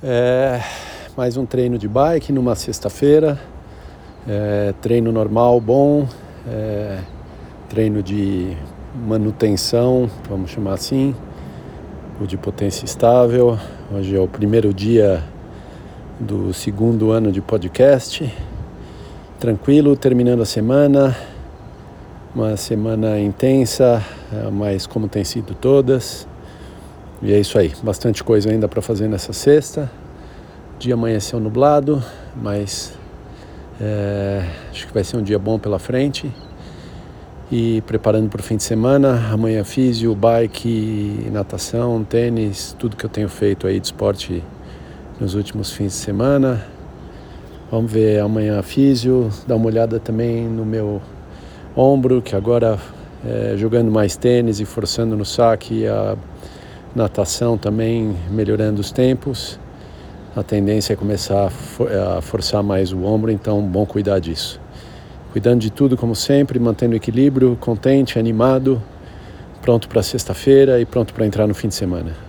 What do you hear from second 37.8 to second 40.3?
preparando para o fim de semana, amanhã físio,